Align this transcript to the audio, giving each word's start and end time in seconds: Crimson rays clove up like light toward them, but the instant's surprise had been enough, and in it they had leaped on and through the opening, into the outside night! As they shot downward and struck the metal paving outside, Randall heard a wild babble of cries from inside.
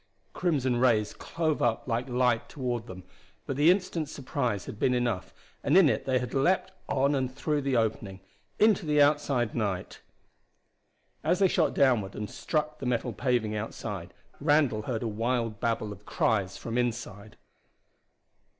Crimson 0.33 0.77
rays 0.77 1.13
clove 1.13 1.61
up 1.61 1.87
like 1.87 2.09
light 2.09 2.49
toward 2.49 2.87
them, 2.87 3.03
but 3.45 3.55
the 3.55 3.69
instant's 3.69 4.11
surprise 4.11 4.65
had 4.65 4.79
been 4.79 4.95
enough, 4.95 5.31
and 5.63 5.77
in 5.77 5.87
it 5.87 6.05
they 6.05 6.17
had 6.17 6.33
leaped 6.33 6.71
on 6.87 7.13
and 7.13 7.31
through 7.31 7.61
the 7.61 7.77
opening, 7.77 8.19
into 8.57 8.83
the 8.83 8.99
outside 8.99 9.53
night! 9.53 9.99
As 11.23 11.37
they 11.37 11.47
shot 11.47 11.75
downward 11.75 12.15
and 12.15 12.27
struck 12.31 12.79
the 12.79 12.87
metal 12.87 13.13
paving 13.13 13.55
outside, 13.55 14.11
Randall 14.39 14.81
heard 14.81 15.03
a 15.03 15.07
wild 15.07 15.59
babble 15.59 15.91
of 15.91 16.03
cries 16.07 16.57
from 16.57 16.79
inside. 16.79 17.37